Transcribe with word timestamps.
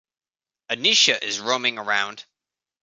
Anisha 0.71 1.21
is 1.21 1.39
roaming 1.39 1.77
around. 1.77 2.25